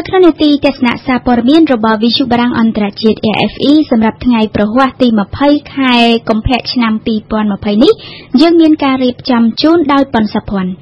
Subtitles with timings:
[0.00, 5.08] នៅក្នុងនេតិទស្សនៈសារព័ត៌មានរបស់វិទ្យុបារាំងអន្តរជាតិ AFE សម្រាប់ថ្ងៃប្រហ័សទី
[5.40, 5.94] 20ខែ
[6.28, 6.92] កុម្ភៈឆ្នាំ
[7.38, 7.92] 2020នេះ
[8.40, 10.72] យើងមានការរៀបចំជូនដោយប៉ុនសុភ័ណ្ឌ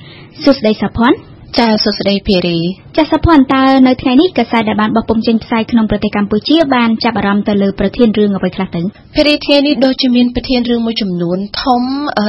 [0.42, 1.18] សួស្តីសុភ័ណ្ឌ
[1.56, 2.58] ចាសួស្តីភារី
[2.96, 8.80] ចាសសុភ័ណ្ឌតើនៅថ្ងៃនេះកាសែតដែលបានបោះពុម្ពចេញផ្សាយក្នុងប្រទេសកម្ពុជាបានចាប់អារម្មណ៍ទៅលើប្រធានរឿងអ្វីខ្លះទៅ
[9.16, 11.82] ភារីថ្ងៃនេះដូចជាមានប្រធានរឿងមួយចំនួនធំ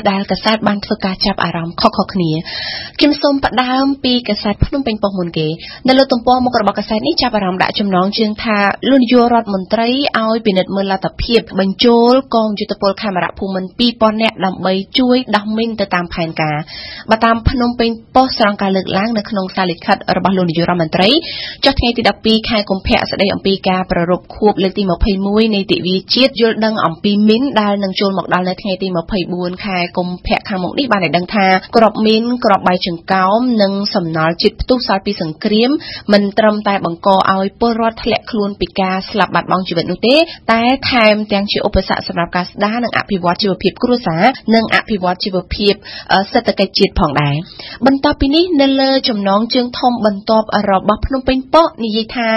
[0.10, 2.32] ដែលកាសែតបានធ្វើការចាប់អារម្មណ៍ខុសៗគ្នា
[3.02, 5.48] ខ្ញុំសូមផ្ដើមពីកាសែតភ្នំពេញប៉ុស្តិ៍មុនគេ
[5.88, 8.57] នៅលើទំព័រមុខរបស់កាសែតនេះចាប់អារម្មណ៍ដាក់ចំណងជើងថា
[8.90, 16.57] លោកនាយករដ្ឋមន្ត្រីឲ្យពិនិត្យមើលលទ្ធភាពបញ្ចូលកងយុទ្ធពលខេមរៈភូមិន្ទ2000នាក់ដើម្បីជួយដោះមីនទៅតាមផែនការ
[17.09, 21.09] បើតាមភ្នំពេញប៉ុស្តិ៍ស្រង់ការលើកឡើងនៅក្នុងសារលិខិតរបស់លោកនាយករដ្ឋមន្ត្រី
[21.66, 24.84] ចុះថ្ងៃទី12ខែកុម្ភៈស្ដីអំពីការប្រារព្ធខួបលើកទី
[25.20, 28.88] 21នៃទិវាជាតិយល់ដឹងអំពីមីនដែលនឹងចូលមកដល់នៅថ្ងៃទី
[29.26, 35.70] 24ខែកុម្ភៈខាងមុខនេះបានឲ្យដឹងថាក្របមីនក្របបាយចង្កោម និងសំណល់ជាតិផ្ទុះសល់ពីសង្គ្រាម
[36.13, 40.15] មិនត្រឹមតែបង្កឲ្យពលរដ្ឋធ្លាក់ខ្លួនពីការស្លាប់បាត់បង់ជីវិតនោះទេ
[40.52, 44.23] តែថែមទាំងជាឧបសគ្គសម្រាប់ការស្ដារនិងអភិវឌ្ឍជីវភាពគ្រួសារ
[44.55, 45.73] និងអភិវឌ្ឍជីវភាព
[46.31, 47.35] សេដ្ឋកិច្ចជាតិផងដែរ
[47.85, 52.29] បន្ទាប់ពីនេះនៅលើចំណងជើងធំបន្ទាប់របស់ភ្នំពេញប៉ុស្តិ៍និយាយថា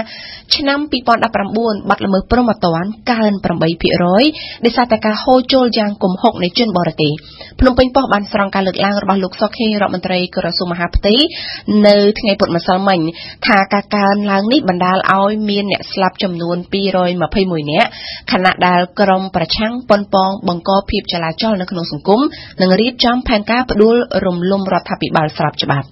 [0.57, 3.33] ឆ្នាំ2019បាត់ល្មើសព្រហ្មទណ្ឌកើន
[3.99, 7.13] 8%ដោយសារតែការហូរចូលយ៉ាងគំហុកនៃជនបរទេស
[7.61, 11.15] ភ្នំពេញប៉ុស្តិ៍បានស្រង់ការលើកឡើងរបស់លោកសុខេងរដ្ឋមន្ត្រីក្រសួងមហាផ្ទៃ
[11.87, 13.01] នៅថ្ងៃពុធម្សិលមិញ
[13.47, 16.57] ថាការកើនឡើងនេះបណ្ដាលឲ្យមានអ្នកស្លាប់ចំនួន
[17.09, 17.89] 221នាក់
[18.33, 22.21] ខណៈដែលក្រមប្រឆាំងប៉ុនប៉ងបង្កភាពចលាចលនៅក្នុងសង្គម
[22.61, 25.89] និងរៀបចំផែនការផ្ដួលរំលំរដ្ឋាភិបាលស្របច្បាប់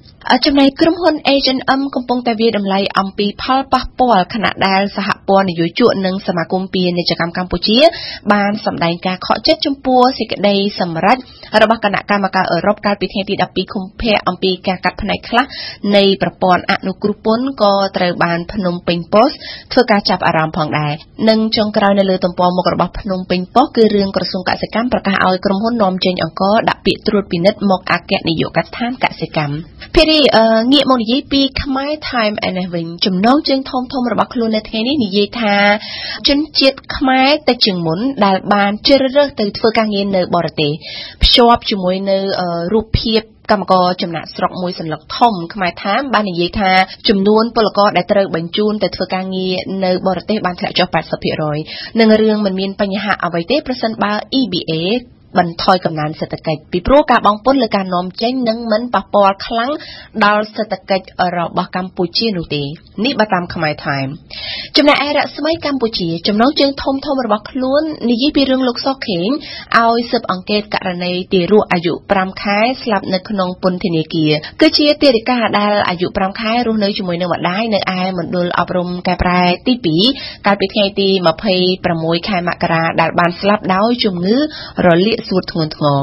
[0.46, 7.78] ចំណែកក្រុមហ៊ុន H&M កំពុងតែវាតម្លៃអំពីផលប៉ះពាល់ខណៈដែលសហព័ន្ធនយោជកនិងសមាគមពាណិជ្ជកម្មកម្ពុជា
[8.32, 11.16] បានសម្ដែងការខកចិត្តចំពោះសេចក្តីសម្រេច
[11.62, 15.44] របស់គណៈកម្មការអឺរ៉ុបកាលពីថ្ងៃទី12កុម្ភៈអំពីការកាត់ផ្នែកខ្លះ
[15.96, 19.36] នៃប្រព័ន្ធអនុគ្រោះពន្ធក៏ត្រូវបានភ្នំពេញប៉ុស្តិ៍
[19.72, 20.92] ធ្វើការចាប់អារម្មណ៍ផងដែរ
[21.28, 29.56] និងចុងក្រោយនៅលើទំព័រមុខរបស់ភ្នំពេញប៉ុស្តិ៍គឺរឿងក្រសួងកសិកម្មប្រកាសឲ្យក្រុមហ៊ុននាំចេញអង្គដាក់ពាក្យត្រួតពិនិត្យមកអគ្គនាយកដ្ឋានកសិកម្ម
[29.94, 30.18] ភារី
[30.72, 35.56] ងាកមកនិយាយពីខ្មែរ Time ឯនេះវិញចំណងជើងធំធំរបស់ខ្លួននៅថ្ងៃនេះនិយាយថា
[36.28, 40.72] ជនជាតិខ្មែរតិចជាងមុនដែលបានជ្រើសរើសទៅធ្វើការងារនៅបរទេស
[41.22, 42.18] ភ្ជាប់ជាមួយនៅ
[42.72, 46.72] រូបភាពកម្មករចំណាក់ស្រុកមួយសន្លឹកធំខ្មែរថាមបាននិយាយថា
[47.08, 49.54] ចំនួនពលករដែលត្រូវបញ្ជូនទៅធ្វើការងារ
[49.84, 50.88] នៅបរទេសបានធ្លាក់ចុះ
[51.44, 54.72] 80%និងរឿងមិនមានបញ្ហាអ្វីទេប្រសិនបើ EBA
[55.38, 59.70] បន្ថយកំណើនសេដ្ឋកិច្ចពីព្រោះការបង់ពន្ធលើការនាំចេញនឹងមិនប៉ះពាល់ខ្លាំង
[60.24, 61.04] ដល់សេដ្ឋកិច្ច
[61.36, 62.62] របស់កម្ពុជានោះទេ
[63.04, 64.10] នេះបើតាមខ្មែរ Time
[64.76, 69.28] ចំណែកឯរស្មីកម្ពុជាចំណងជើងធំធំរបស់ខ្លួននិយាយពីរឿងលោកសុកខេង
[69.78, 79.74] ឲ្យស៊ើបអង្កេតករណីទារកអាយុ5ខែស្លាប់នៅក្នុងពន្ធនាគារគឺជាទារិកាដែលអាយុ5ខែរស់នៅជាមួយនឹងម្ដាយនៅឯមណ្ឌលអប់រំកែប្រែទី
[80.10, 81.08] 2កាលពីថ្ងៃទី
[81.68, 84.36] 26ខែមករាដែលបានស្លាប់ដោយជំងឺ
[84.86, 86.00] រលាកសួតធ្ងន់ធ្ងរ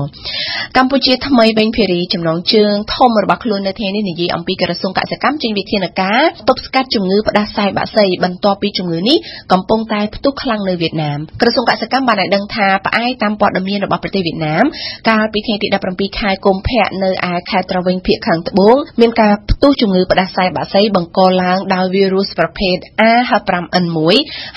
[0.78, 9.18] កម្ពុជាថ្មីវិញភារីចំណងជើងធំរបស់ខ្លួននៅថ្ងៃនេះនិយាយអំពីក្រសួងកសិកម្មចេញវិធានការទប់ស្កាត់ជំងឺផ្ដាសាយបាក់សីបន្ទាប់ពីជំងឺនេះ
[9.52, 14.66] កំពុងតែផ្ទុះខ្លាំងនៅវៀតណាមក្រសួងកសិកម្មបានឲ្យដឹងថាផ្អែកតាមព័ត៌មានរបស់ប្រទេសវៀតណាម
[15.10, 23.98] កាលពីថ្ងៃទី17ខែកុម្ភៈនៅឯខេត្តត្រវិញភៀកខាងត្បូងមានការផ្ទុះជំងឺផ្ដាសាយបាក់សីបង្កឡើងដោយវីរុសប្រភេទ A H5N1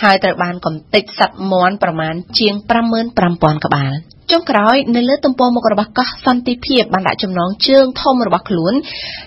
[0.02, 2.54] ហើយត្រូវបានកំទេចសត្វមាន់ប្រមាណជាង
[3.08, 3.92] 55000ក្បាល
[4.32, 8.72] ចុងក្រោយនៅលើទំព័រមុខរបស់កោះសន្តិភាពបានដាក់ចំណងជើងធំរបស់ខ្លួន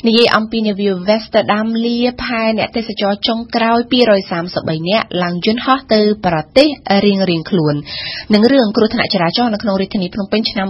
[0.08, 3.80] និយាយអំពីនាវា Westerdam លាផែអ្នកទេសចរចុងក្រោយ
[4.34, 6.68] 233នាក់ឡើងយន្តហោះទៅប្រទេស
[7.06, 7.76] រៀងរៀងខ្លួន
[8.34, 10.68] នឹងរឿងគ្រោះថ្នាក់ចរាចរណ៍នៅក្នុងរាជធានីភ្នំពេញឆ្នាំ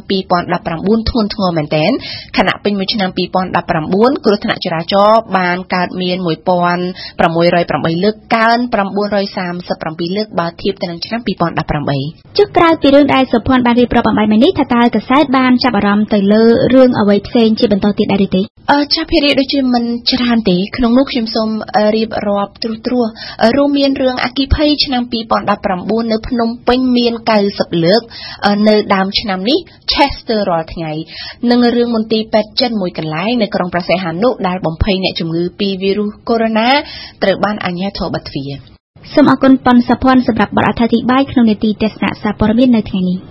[0.53, 1.91] 2019ធ្ងន់ធ្ងរមែនទែន
[2.38, 8.57] ខណៈពេញមួយឆ្នាំ2019គ្រោះថ្នាក់ចរាចរណ៍បានកើតមាន1608លើកកើន
[9.38, 18.41] 937លើកបើធៀបទៅនឹងឆ្នាំ2018ចុះក្រៅពីរឿងដែលសុភ័ណ្ឌបានរៀបរាប់អំបញ្ញមិញនេះថាតើកសែតបានចាប់អារម្មណ៍ទៅលើរឿងអ្វីផ្សេងជាបន្តទៀតដែរឬទេ
[18.72, 21.50] អឺចាប់ភារីដូចជាមិនច្រើនទេក្នុងនោះខ្ញុំសូម
[21.95, 23.07] រៀបរាប់ត្រួសត្រាស
[23.56, 25.03] រួមមានរឿងអគិភ័យឆ្នាំ
[25.53, 27.14] 2019នៅភ្នំពេញមាន
[27.49, 28.02] 90លើក
[28.67, 29.59] នៅដើមឆ្នាំនេះ
[29.91, 30.91] Chester រាល់ថ្ងៃ
[31.49, 36.52] និងរឿងមន្ទីរពេទ្យចិនមួយកន្លែងនៅក្រុងប្រសេះហានុដែលបំភ័យអ្នកជំងឺពីវីរុសកូវីដ
[36.87, 38.53] -19 ត្រូវបានអាជ្ញាធរបិទទ្វារ
[39.14, 43.20] សូមអរគុណប៉ុនសុភ័ណ្ឌសម្រាប់បទអធិប្បាយក្នុងនេតិទេសនាសារព័ត៌មាននៅថ្ងៃនេះ